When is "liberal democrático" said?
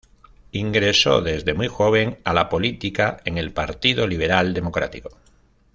4.07-5.11